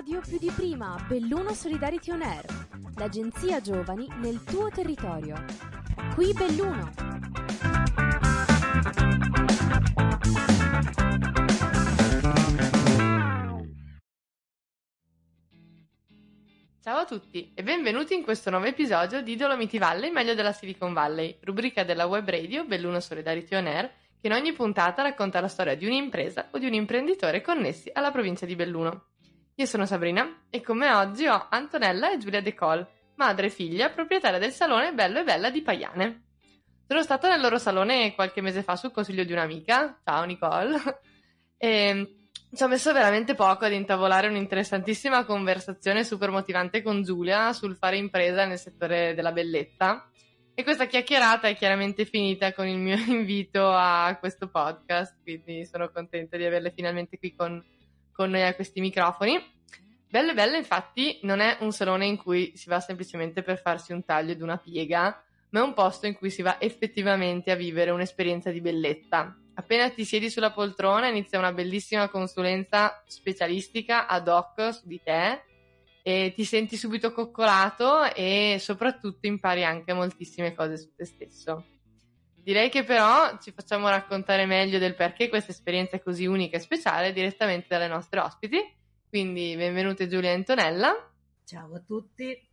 [0.00, 2.46] radio più di prima, Belluno Solidarity On Air,
[2.96, 5.44] l'agenzia giovani nel tuo territorio.
[6.14, 6.90] Qui Belluno.
[16.80, 20.94] Ciao a tutti e benvenuti in questo nuovo episodio di Dolomiti Valley, meglio della Silicon
[20.94, 25.48] Valley, rubrica della web radio Belluno Solidarity On Air che in ogni puntata racconta la
[25.48, 29.04] storia di un'impresa o di un imprenditore connessi alla provincia di Belluno.
[29.56, 32.86] Io sono Sabrina e con me oggi ho Antonella e Giulia De Col,
[33.16, 36.22] madre e figlia, proprietaria del salone Bello e Bella di Paiane.
[36.86, 40.78] Sono stata nel loro salone qualche mese fa sul consiglio di un'amica, ciao Nicole,
[41.58, 42.14] e
[42.52, 47.96] ci ho messo veramente poco ad intavolare un'interessantissima conversazione super motivante con Giulia sul fare
[47.96, 50.10] impresa nel settore della bellezza.
[50.52, 55.90] E questa chiacchierata è chiaramente finita con il mio invito a questo podcast, quindi sono
[55.90, 57.64] contenta di averle finalmente qui con,
[58.20, 59.42] con noi a questi microfoni.
[60.06, 63.94] Bello e Bello infatti non è un salone in cui si va semplicemente per farsi
[63.94, 67.54] un taglio ed una piega, ma è un posto in cui si va effettivamente a
[67.54, 69.34] vivere un'esperienza di bellezza.
[69.54, 75.42] Appena ti siedi sulla poltrona inizia una bellissima consulenza specialistica ad hoc su di te
[76.02, 81.79] e ti senti subito coccolato e soprattutto impari anche moltissime cose su te stesso.
[82.42, 86.60] Direi che però ci facciamo raccontare meglio del perché questa esperienza è così unica e
[86.60, 88.58] speciale direttamente dalle nostre ospiti.
[89.08, 91.10] Quindi benvenute Giulia e Antonella.
[91.44, 92.48] Ciao a tutti.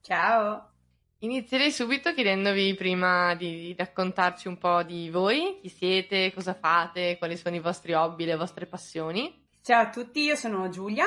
[0.00, 0.70] Ciao.
[1.18, 7.36] Inizierei subito chiedendovi prima di raccontarci un po' di voi, chi siete, cosa fate, quali
[7.36, 9.46] sono i vostri hobby, le vostre passioni.
[9.62, 11.06] Ciao a tutti, io sono Giulia,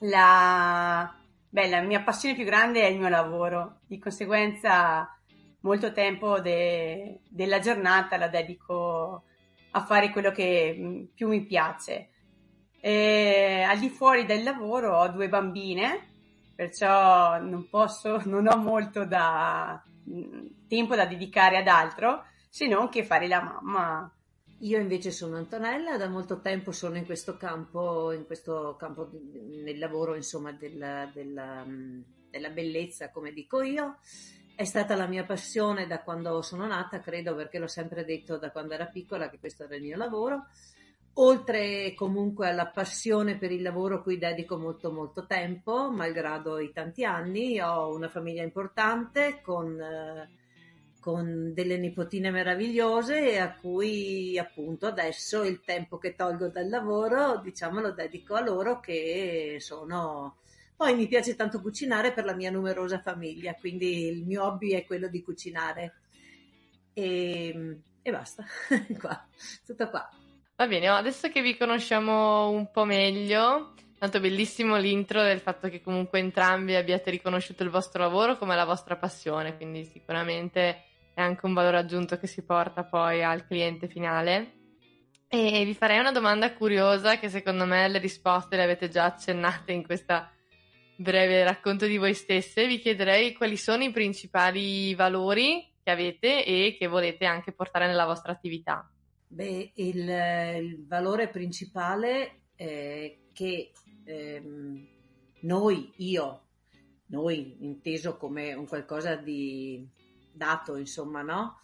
[0.00, 1.16] la...
[1.48, 5.18] Beh, la mia passione più grande è il mio lavoro, di conseguenza
[5.62, 7.20] molto tempo de...
[7.28, 9.24] della giornata la dedico
[9.72, 12.08] a fare quello che mm, più mi piace.
[12.80, 16.08] E al di fuori del lavoro ho due bambine,
[16.54, 22.88] perciò non posso, non ho molto da, mm, tempo da dedicare ad altro, se non
[22.88, 24.12] che fare la mamma
[24.62, 29.78] io invece sono Antonella, da molto tempo sono in questo campo, in questo campo nel
[29.78, 31.66] lavoro insomma della, della,
[32.30, 33.98] della bellezza, come dico io.
[34.54, 38.50] È stata la mia passione da quando sono nata, credo, perché l'ho sempre detto da
[38.50, 40.46] quando era piccola che questo era il mio lavoro.
[41.14, 47.04] Oltre comunque alla passione per il lavoro cui dedico molto molto tempo, malgrado i tanti
[47.04, 50.40] anni, ho una famiglia importante con eh,
[51.02, 57.80] con delle nipotine meravigliose a cui appunto adesso il tempo che tolgo dal lavoro diciamo
[57.80, 60.36] lo dedico a loro che sono
[60.82, 64.84] poi mi piace tanto cucinare per la mia numerosa famiglia quindi il mio hobby è
[64.84, 65.94] quello di cucinare
[66.92, 68.44] e, e basta
[68.98, 69.24] qua
[69.64, 70.10] tutto qua
[70.56, 75.80] va bene adesso che vi conosciamo un po' meglio Tanto bellissimo l'intro del fatto che
[75.80, 80.82] comunque entrambi abbiate riconosciuto il vostro lavoro come la vostra passione, quindi sicuramente
[81.14, 84.54] è anche un valore aggiunto che si porta poi al cliente finale.
[85.28, 89.70] E vi farei una domanda curiosa che secondo me le risposte le avete già accennate
[89.70, 90.30] in questo
[91.02, 92.66] breve racconto di voi stesse.
[92.66, 98.06] Vi chiederei quali sono i principali valori che avete e che volete anche portare nella
[98.06, 98.88] vostra attività.
[99.26, 103.72] Beh, il, il valore principale è che
[104.04, 104.86] ehm,
[105.40, 106.46] noi, io,
[107.06, 109.86] noi inteso come un qualcosa di
[110.32, 111.58] dato, insomma, no?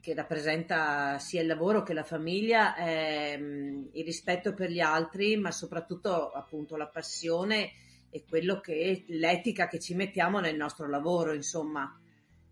[0.00, 5.50] Che rappresenta sia il lavoro che la famiglia, ehm, il rispetto per gli altri, ma
[5.50, 7.72] soprattutto appunto la passione
[8.10, 12.00] e quello che l'etica che ci mettiamo nel nostro lavoro, insomma.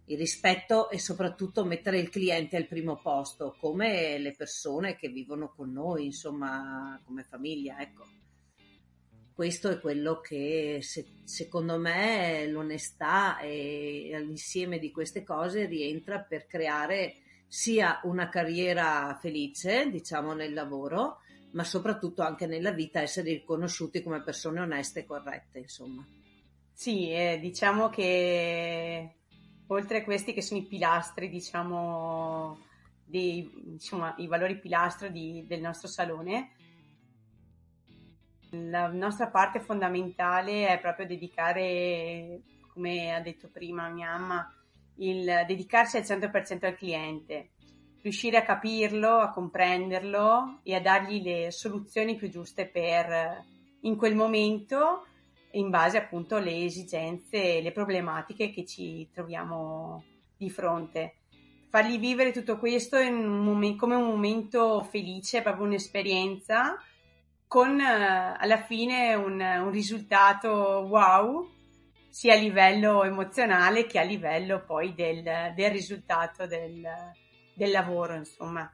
[0.07, 5.51] Il rispetto e soprattutto mettere il cliente al primo posto, come le persone che vivono
[5.57, 8.05] con noi, insomma, come famiglia, ecco.
[9.33, 16.47] Questo è quello che se, secondo me l'onestà e l'insieme di queste cose rientra per
[16.47, 17.17] creare
[17.49, 21.21] sia una carriera felice, diciamo, nel lavoro,
[21.55, 26.07] ma soprattutto anche nella vita essere riconosciuti come persone oneste e corrette, insomma.
[26.73, 29.15] Sì, eh, diciamo che
[29.69, 32.59] oltre a questi che sono i pilastri, diciamo,
[33.05, 36.51] dei, insomma, i valori pilastri di, del nostro salone,
[38.51, 42.41] la nostra parte fondamentale è proprio dedicare,
[42.73, 44.53] come ha detto prima mia mamma,
[44.97, 47.51] il dedicarsi al 100% al cliente,
[48.05, 53.43] riuscire a capirlo, a comprenderlo e a dargli le soluzioni più giuste per
[53.81, 55.07] in quel momento
[55.53, 60.05] in base appunto alle esigenze e le problematiche che ci troviamo
[60.37, 61.15] di fronte.
[61.71, 66.77] Fargli vivere tutto questo un mom- come un momento felice, proprio un'esperienza
[67.47, 71.49] con eh, alla fine un, un risultato wow
[72.11, 75.23] sia a livello emozionale che a livello poi del,
[75.55, 76.87] del risultato del,
[77.55, 78.71] del lavoro, insomma.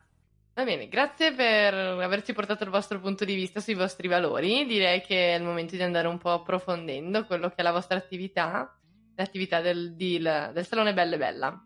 [0.53, 4.67] Va bene, grazie per averci portato il vostro punto di vista sui vostri valori.
[4.67, 7.97] Direi che è il momento di andare un po' approfondendo quello che è la vostra
[7.97, 8.77] attività,
[9.15, 11.65] l'attività del, del, del Salone Belle Bella.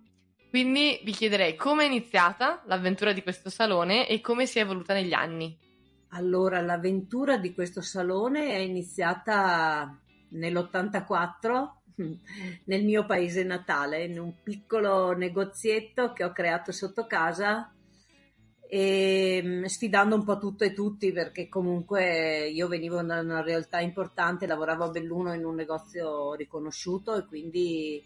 [0.48, 4.94] Quindi vi chiederei come è iniziata l'avventura di questo salone e come si è evoluta
[4.94, 5.58] negli anni.
[6.10, 9.98] Allora, l'avventura di questo salone è iniziata
[10.30, 11.82] nell'84
[12.64, 17.72] nel mio paese natale, in un piccolo negozietto che ho creato sotto casa
[18.66, 23.80] e mm, sfidando un po' tutto e tutti perché comunque io venivo da una realtà
[23.80, 28.02] importante, lavoravo a Belluno in un negozio riconosciuto e quindi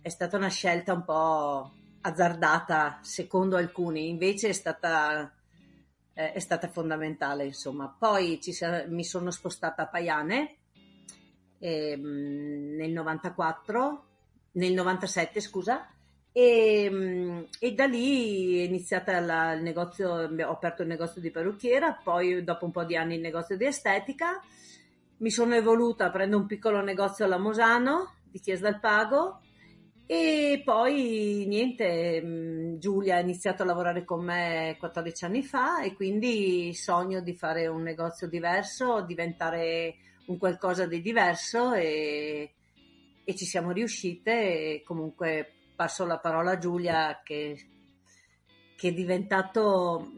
[0.00, 5.32] è stata una scelta un po' azzardata secondo alcuni, invece è stata,
[6.14, 7.94] eh, è stata fondamentale insomma.
[7.96, 8.52] Poi ci,
[8.88, 10.56] mi sono spostata a Paiane
[11.62, 14.04] ehm, nel 94,
[14.52, 15.88] nel 97 scusa,
[16.32, 22.00] e, e, da lì è iniziata la, il negozio, ho aperto il negozio di parrucchiera,
[22.02, 24.40] poi dopo un po' di anni il negozio di estetica,
[25.18, 29.40] mi sono evoluta, prendo un piccolo negozio alla Mosano di Chiesa del Pago
[30.06, 36.74] e poi niente, Giulia ha iniziato a lavorare con me 14 anni fa e quindi
[36.74, 39.94] sogno di fare un negozio diverso, diventare
[40.26, 42.54] un qualcosa di diverso e,
[43.24, 47.56] e ci siamo riuscite e comunque passo la parola a Giulia che,
[48.76, 50.12] che è, diventato,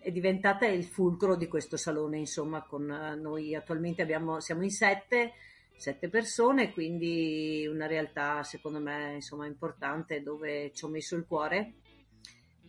[0.00, 5.32] è diventata il fulcro di questo salone, insomma, con noi attualmente abbiamo, siamo in sette,
[5.76, 11.74] sette persone, quindi una realtà secondo me insomma, importante dove ci ho messo il cuore.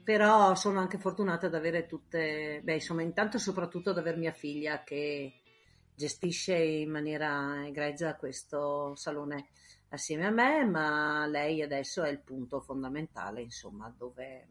[0.03, 4.83] Però sono anche fortunata ad avere tutte, beh, insomma, intanto soprattutto ad avere mia figlia
[4.83, 5.42] che
[5.95, 9.49] gestisce in maniera egregia questo salone
[9.89, 14.47] assieme a me, ma lei adesso è il punto fondamentale, insomma, dove,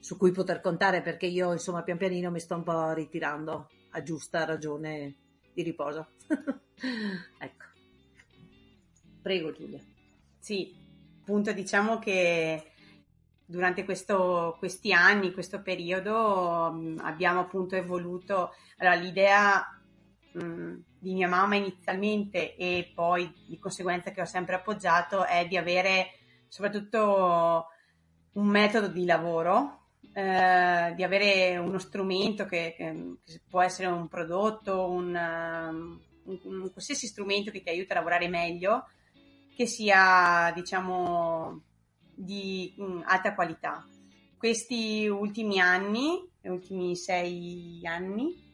[0.00, 4.02] su cui poter contare perché io, insomma, pian pianino mi sto un po' ritirando a
[4.02, 5.16] giusta ragione
[5.52, 6.10] di riposo.
[7.38, 7.64] ecco.
[9.20, 9.80] Prego Giulia.
[10.38, 10.76] Sì,
[11.20, 12.72] appunto diciamo che
[13.44, 16.66] durante questo, questi anni, questo periodo,
[16.98, 19.75] abbiamo appunto evoluto, allora l'idea
[20.36, 25.56] mh, di mia mamma inizialmente e poi di conseguenza che ho sempre appoggiato è di
[25.56, 26.10] avere
[26.48, 27.66] soprattutto
[28.32, 34.08] un metodo di lavoro, eh, di avere uno strumento che, che, che, può essere un
[34.08, 38.86] prodotto, un, um, un, un, qualsiasi strumento che ti aiuta a lavorare meglio,
[39.54, 41.62] che sia diciamo
[42.14, 43.86] di um, alta qualità.
[44.36, 48.45] Questi ultimi anni, ultimi sei anni,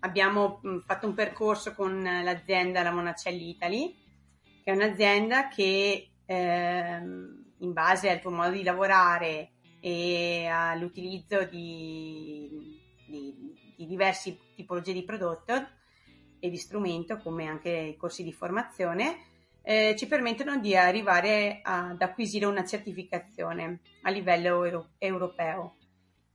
[0.00, 3.94] abbiamo fatto un percorso con l'azienda La Monacelli Italy,
[4.62, 12.48] che è un'azienda che ehm, in base al tuo modo di lavorare e all'utilizzo di,
[13.06, 13.34] di,
[13.76, 15.54] di diverse tipologie di prodotto
[16.38, 19.18] e di strumento, come anche corsi di formazione,
[19.62, 25.76] eh, ci permettono di arrivare ad acquisire una certificazione a livello euro- europeo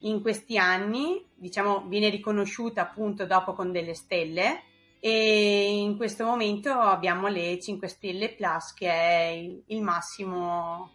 [0.02, 4.64] in questi anni, diciamo, viene riconosciuta appunto dopo con delle stelle
[5.00, 10.92] e in questo momento abbiamo le 5 stelle plus che è il, massimo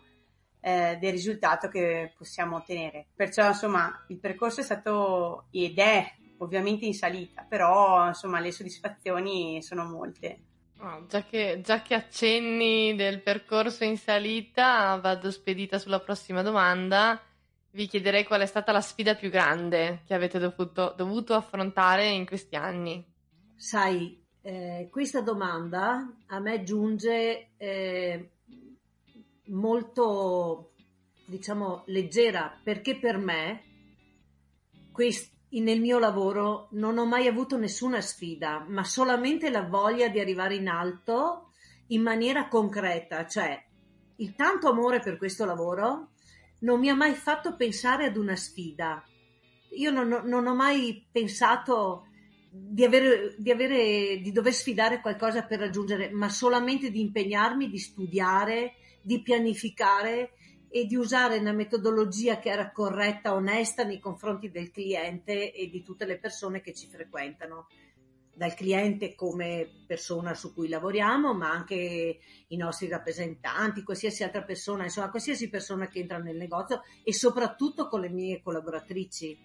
[0.60, 3.06] eh, del risultato che possiamo ottenere.
[3.14, 9.62] Perciò insomma il percorso è stato ed è ovviamente in salita, però insomma le soddisfazioni
[9.62, 10.40] sono molte.
[10.78, 17.20] Oh, già, che, già che accenni del percorso in salita, vado spedita sulla prossima domanda
[17.76, 22.24] vi chiederei qual è stata la sfida più grande che avete dovuto, dovuto affrontare in
[22.24, 23.04] questi anni.
[23.54, 28.30] Sai, eh, questa domanda a me giunge eh,
[29.48, 30.72] molto,
[31.26, 33.62] diciamo, leggera, perché per me,
[34.90, 40.18] quest- nel mio lavoro, non ho mai avuto nessuna sfida, ma solamente la voglia di
[40.18, 41.50] arrivare in alto
[41.88, 43.62] in maniera concreta, cioè
[44.16, 46.12] il tanto amore per questo lavoro
[46.66, 49.04] non mi ha mai fatto pensare ad una sfida.
[49.76, 52.08] Io non, non ho mai pensato
[52.50, 57.78] di, avere, di, avere, di dover sfidare qualcosa per raggiungere, ma solamente di impegnarmi, di
[57.78, 60.32] studiare, di pianificare
[60.68, 65.84] e di usare una metodologia che era corretta, onesta nei confronti del cliente e di
[65.84, 67.68] tutte le persone che ci frequentano
[68.36, 74.84] dal cliente come persona su cui lavoriamo, ma anche i nostri rappresentanti, qualsiasi altra persona,
[74.84, 79.38] insomma, qualsiasi persona che entra nel negozio e soprattutto con le mie collaboratrici.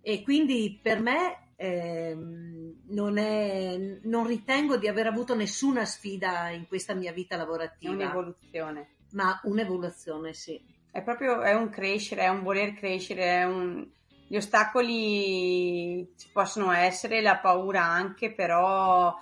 [0.00, 6.68] E quindi per me ehm, non, è, non ritengo di aver avuto nessuna sfida in
[6.68, 7.92] questa mia vita lavorativa.
[7.92, 8.88] È un'evoluzione.
[9.10, 10.62] Ma un'evoluzione, sì.
[10.92, 13.88] È proprio è un crescere, è un voler crescere, è un...
[14.30, 19.12] gli ostacoli ci possono essere, la paura anche, però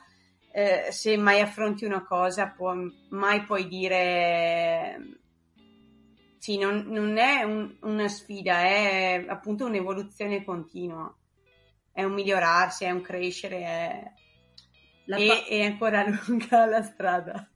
[0.52, 2.74] eh, se mai affronti una cosa può,
[3.08, 5.00] mai puoi dire
[6.36, 11.10] sì, non, non è un, una sfida, è appunto un'evoluzione continua,
[11.90, 14.12] è un migliorarsi, è un crescere, è,
[15.06, 17.48] pa- e, è ancora lunga la strada.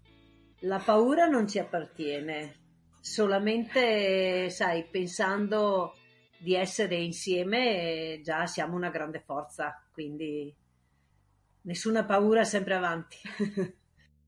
[0.61, 2.61] La paura non ci appartiene,
[2.99, 5.97] solamente, sai, pensando
[6.43, 10.55] di essere insieme già siamo una grande forza, quindi
[11.63, 13.17] nessuna paura, sempre avanti.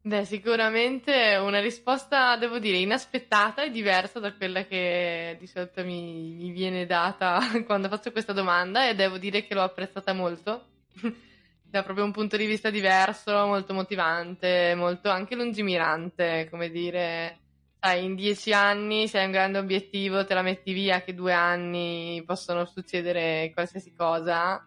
[0.07, 6.35] Beh, sicuramente una risposta, devo dire, inaspettata e diversa da quella che di solito mi,
[6.35, 10.67] mi viene data quando faccio questa domanda e devo dire che l'ho apprezzata molto.
[11.75, 17.39] da proprio un punto di vista diverso, molto motivante, molto anche lungimirante, come dire,
[17.85, 21.35] sai, in dieci anni se hai un grande obiettivo te la metti via che due
[21.35, 24.67] anni possono succedere qualsiasi cosa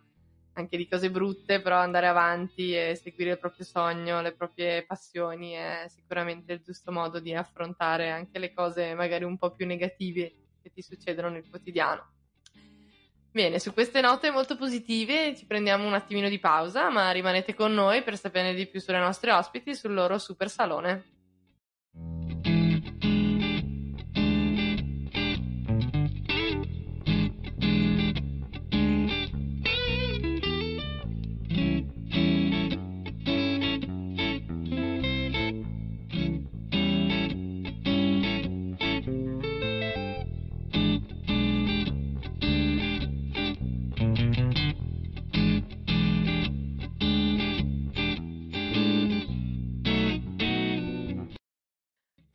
[0.53, 5.53] anche di cose brutte, però andare avanti e seguire il proprio sogno, le proprie passioni
[5.53, 10.33] è sicuramente il giusto modo di affrontare anche le cose magari un po' più negative
[10.61, 12.11] che ti succedono nel quotidiano.
[13.31, 17.73] Bene, su queste note molto positive ci prendiamo un attimino di pausa, ma rimanete con
[17.73, 21.16] noi per saperne di più sulle nostre ospiti sul loro super salone.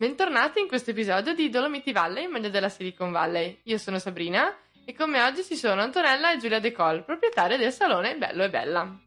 [0.03, 3.61] Bentornati in questo episodio di Dolomiti Valley, meglio della Silicon Valley.
[3.67, 4.53] Io sono Sabrina
[4.85, 8.43] e con me oggi ci sono Antonella e Giulia De Col, proprietarie del salone Bello
[8.43, 8.99] e Bella.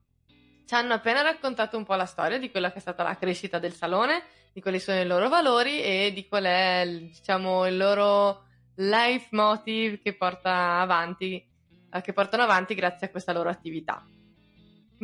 [0.66, 3.60] Ci hanno appena raccontato un po' la storia di quella che è stata la crescita
[3.60, 4.24] del salone,
[4.54, 10.00] di quali sono i loro valori e di qual è, diciamo, il loro life motive
[10.00, 11.46] che, porta avanti,
[11.92, 14.02] eh, che portano avanti grazie a questa loro attività.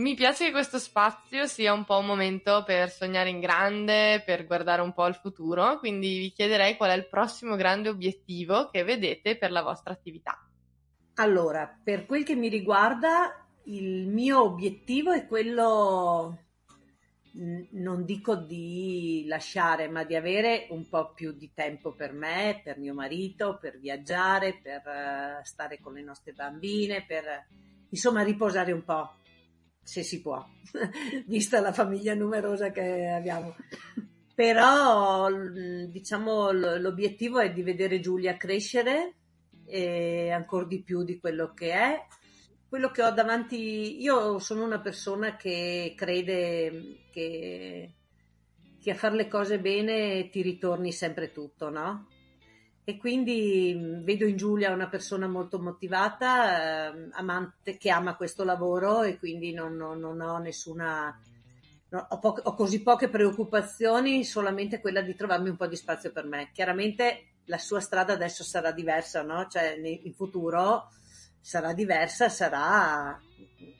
[0.02, 4.48] Mi piace che questo spazio sia un po' un momento per sognare in grande, per
[4.48, 8.84] guardare un po' al futuro, quindi vi chiederei qual è il prossimo grande obiettivo che
[8.84, 10.44] vedete per la vostra attività.
[11.18, 16.36] Allora, per quel che mi riguarda, il mio obiettivo è quello,
[17.34, 22.80] non dico di lasciare, ma di avere un po' più di tempo per me, per
[22.80, 27.46] mio marito, per viaggiare, per eh, stare con le nostre bambine, per
[27.90, 29.18] insomma riposare un po'
[29.84, 30.46] se si può,
[31.28, 33.56] vista la famiglia numerosa che abbiamo.
[34.34, 35.30] Però
[35.88, 39.16] diciamo l'obiettivo è di vedere Giulia crescere
[39.66, 42.06] e ancora di più di quello che è.
[42.68, 47.94] Quello che ho davanti, io sono una persona che crede che,
[48.82, 52.08] che a fare le cose bene ti ritorni sempre tutto, no?
[52.92, 59.04] E quindi vedo in Giulia una persona molto motivata, eh, amante, che ama questo lavoro
[59.04, 61.18] e quindi non, non, non ho nessuna...
[61.90, 66.12] No, ho, po- ho, così poche preoccupazioni, solamente quella di trovarmi un po' di spazio
[66.12, 66.50] per me.
[66.54, 69.48] Chiaramente la sua strada adesso sarà diversa, no?
[69.48, 70.90] Cioè in futuro
[71.40, 73.20] sarà diversa, sarà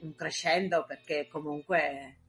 [0.00, 2.21] un crescendo perché comunque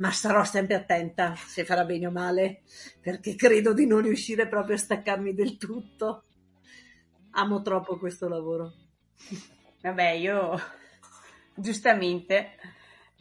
[0.00, 2.62] ma starò sempre attenta se farà bene o male,
[3.00, 6.24] perché credo di non riuscire proprio a staccarmi del tutto.
[7.32, 8.72] Amo troppo questo lavoro.
[9.82, 10.58] Vabbè, io
[11.54, 12.52] giustamente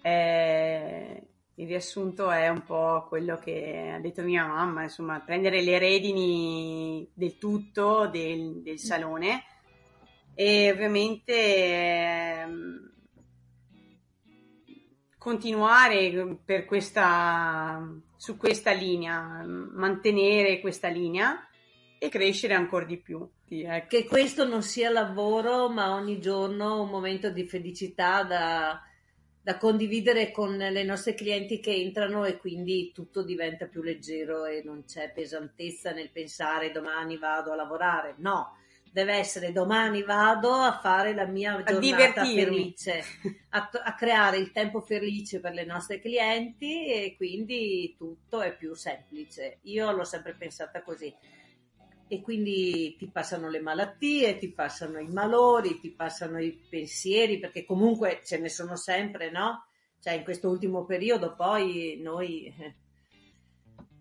[0.02, 1.22] eh,
[1.56, 7.10] il riassunto è un po' quello che ha detto mia mamma, insomma, prendere le redini
[7.14, 9.44] del tutto del, del salone
[10.34, 12.48] e ovviamente eh,
[15.20, 17.86] continuare per questa,
[18.16, 21.46] su questa linea, mantenere questa linea
[22.00, 23.30] e crescere ancora di più.
[23.48, 23.88] Ecco.
[23.88, 28.82] Che questo non sia lavoro, ma ogni giorno un momento di felicità da,
[29.42, 34.62] da condividere con le nostre clienti che entrano e quindi tutto diventa più leggero e
[34.64, 38.16] non c'è pesantezza nel pensare domani vado a lavorare.
[38.20, 38.56] No,
[38.92, 43.04] deve essere domani vado a fare la mia giornata felice,
[43.50, 48.74] a, a, creare il tempo felice per le nostre clienti e quindi tutto è più
[48.74, 49.60] semplice.
[49.64, 51.14] Io l'ho sempre pensata così.
[52.12, 57.66] E quindi ti passano le malattie, ti passano i malori, ti passano i pensieri, perché
[57.66, 59.66] comunque ce ne sono sempre, no?
[60.02, 62.76] cioè in questo ultimo periodo poi noi eh,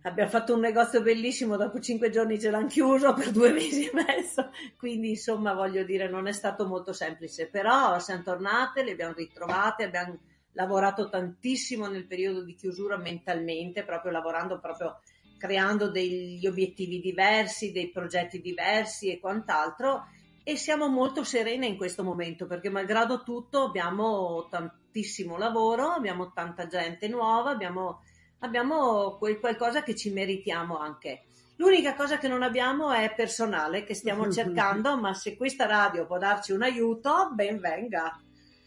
[0.03, 3.91] abbiamo fatto un negozio bellissimo, dopo cinque giorni ce l'hanno chiuso per due mesi e
[3.93, 9.15] mezzo, quindi insomma voglio dire non è stato molto semplice, però siamo tornate, le abbiamo
[9.15, 10.19] ritrovate, abbiamo
[10.53, 15.01] lavorato tantissimo nel periodo di chiusura mentalmente, proprio lavorando proprio
[15.39, 20.09] creando degli obiettivi diversi, dei progetti diversi e quant'altro.
[20.43, 26.67] E siamo molto serene in questo momento perché malgrado tutto abbiamo tantissimo lavoro, abbiamo tanta
[26.67, 28.03] gente nuova, abbiamo,
[28.41, 31.25] abbiamo quel qualcosa che ci meritiamo anche.
[31.57, 36.19] L'unica cosa che non abbiamo è personale che stiamo cercando, ma se questa radio può
[36.19, 38.21] darci un aiuto, ben venga.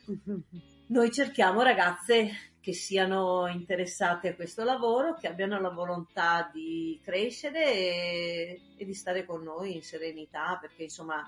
[0.87, 7.73] Noi cerchiamo ragazze che siano interessate a questo lavoro, che abbiano la volontà di crescere
[7.73, 11.27] e, e di stare con noi in serenità, perché insomma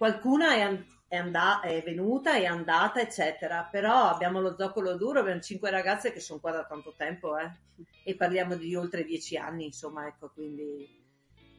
[0.00, 5.42] qualcuna è, è, and- è, venuta, è andata, eccetera, però abbiamo lo zoccolo duro, abbiamo
[5.42, 7.50] cinque ragazze che sono qua da tanto tempo eh?
[8.02, 10.88] e parliamo di oltre dieci anni, insomma, ecco, quindi,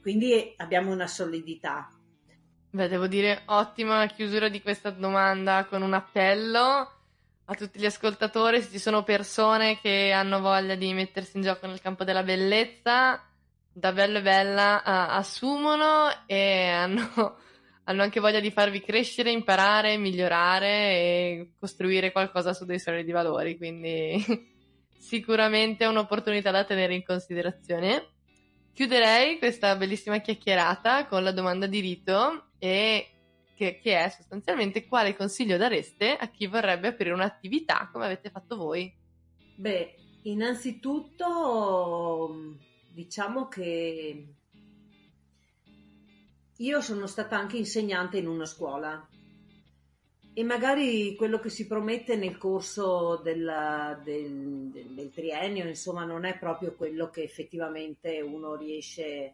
[0.01, 1.87] quindi abbiamo una solidità.
[2.71, 6.91] Beh, devo dire ottima chiusura di questa domanda con un appello
[7.45, 11.67] a tutti gli ascoltatori, se ci sono persone che hanno voglia di mettersi in gioco
[11.67, 13.23] nel campo della bellezza,
[13.71, 17.37] da bello e bella uh, assumono e hanno,
[17.83, 23.57] hanno, anche voglia di farvi crescere, imparare, migliorare e costruire qualcosa su dei solidi valori,
[23.57, 24.23] quindi
[24.97, 28.09] sicuramente è un'opportunità da tenere in considerazione.
[28.73, 33.07] Chiuderei questa bellissima chiacchierata con la domanda di rito e
[33.55, 38.55] che, che è sostanzialmente quale consiglio dareste a chi vorrebbe aprire un'attività come avete fatto
[38.55, 38.91] voi?
[39.55, 41.35] Beh, innanzitutto
[42.91, 44.25] diciamo che
[46.61, 49.07] io sono stata anche insegnante in una scuola.
[50.33, 56.37] E magari quello che si promette nel corso del, del, del, triennio, insomma, non è
[56.37, 59.33] proprio quello che effettivamente uno riesce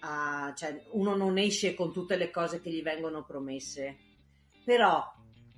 [0.00, 3.96] a, cioè uno non esce con tutte le cose che gli vengono promesse,
[4.64, 5.04] però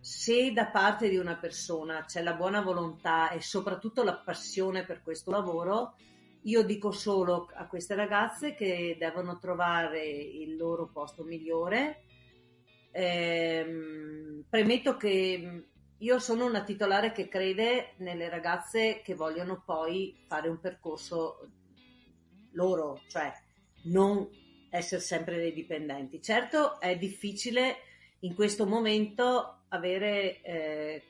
[0.00, 5.02] se da parte di una persona c'è la buona volontà e soprattutto la passione per
[5.02, 5.96] questo lavoro,
[6.42, 12.04] io dico solo a queste ragazze che devono trovare il loro posto migliore.
[12.92, 15.64] Ehm, premetto che
[15.98, 21.50] io sono una titolare che crede nelle ragazze che vogliono poi fare un percorso
[22.52, 23.32] loro, cioè
[23.84, 24.26] non
[24.70, 26.22] essere sempre dei dipendenti.
[26.22, 27.76] Certo è difficile
[28.20, 31.02] in questo momento avere, eh,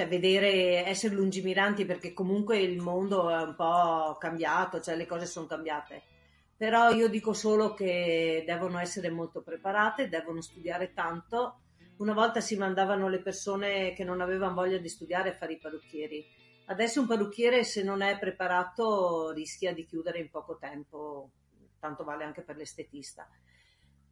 [0.00, 5.26] cioè vedere, essere lungimiranti perché comunque il mondo è un po' cambiato, cioè le cose
[5.26, 6.02] sono cambiate.
[6.56, 11.60] Però io dico solo che devono essere molto preparate, devono studiare tanto.
[11.98, 15.58] Una volta si mandavano le persone che non avevano voglia di studiare a fare i
[15.58, 16.24] parrucchieri
[16.70, 21.30] Adesso un parrucchiere se non è preparato rischia di chiudere in poco tempo,
[21.80, 23.28] tanto vale anche per l'estetista.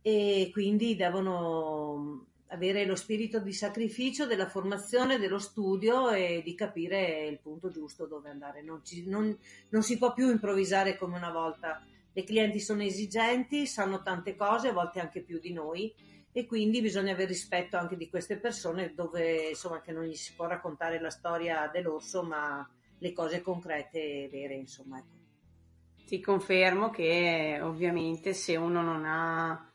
[0.03, 7.27] E quindi devono avere lo spirito di sacrificio della formazione, dello studio e di capire
[7.27, 8.63] il punto giusto dove andare.
[8.63, 9.37] Non, ci, non,
[9.71, 11.83] non si può più improvvisare come una volta.
[12.13, 15.95] Le clienti sono esigenti, sanno tante cose, a volte anche più di noi
[16.33, 20.35] e quindi bisogna avere rispetto anche di queste persone dove insomma che non gli si
[20.35, 26.05] può raccontare la storia dell'orso ma le cose concrete e vere insomma ecco.
[26.07, 29.68] ti confermo che ovviamente se uno non ha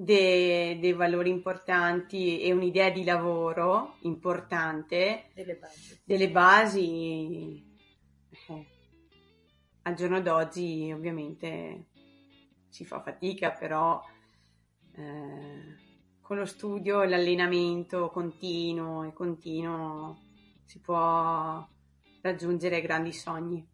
[0.00, 7.64] dei, dei valori importanti e un'idea di lavoro importante delle basi, delle basi
[8.46, 8.66] eh,
[9.82, 11.86] al giorno d'oggi ovviamente
[12.68, 14.00] si fa fatica però
[14.94, 15.76] eh,
[16.20, 20.16] con lo studio e l'allenamento continuo e continuo
[20.64, 21.66] si può
[22.20, 23.66] raggiungere grandi sogni.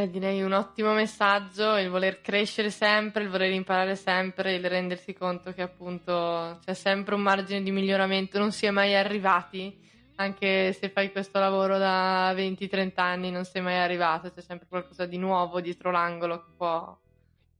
[0.00, 5.12] Beh, direi un ottimo messaggio, il voler crescere sempre, il voler imparare sempre, il rendersi
[5.12, 9.78] conto che appunto c'è sempre un margine di miglioramento, non si è mai arrivati,
[10.14, 15.04] anche se fai questo lavoro da 20-30 anni non sei mai arrivato, c'è sempre qualcosa
[15.04, 16.98] di nuovo dietro l'angolo che può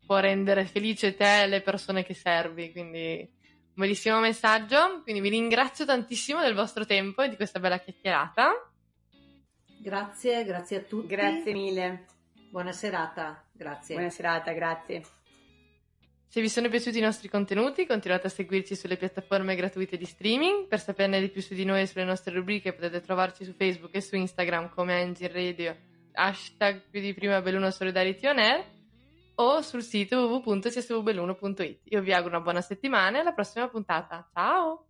[0.06, 2.72] può rendere felice te e le persone che servi.
[2.72, 5.02] Quindi un bellissimo messaggio.
[5.02, 8.70] Quindi vi ringrazio tantissimo del vostro tempo e di questa bella chiacchierata.
[9.78, 11.06] Grazie, grazie a tutti.
[11.06, 12.06] Grazie mille.
[12.50, 13.94] Buona serata, grazie.
[13.94, 15.02] Buona serata, grazie.
[16.26, 20.66] Se vi sono piaciuti i nostri contenuti, continuate a seguirci sulle piattaforme gratuite di streaming.
[20.66, 23.94] Per saperne di più su di noi e sulle nostre rubriche potete trovarci su Facebook
[23.94, 25.76] e su Instagram come Engine Radio,
[26.12, 28.64] hashtag più di prima Belluno Solidarity On Air
[29.36, 31.80] o sul sito www.csvbelluno.it.
[31.84, 34.28] Io vi auguro una buona settimana e alla prossima puntata.
[34.32, 34.89] Ciao!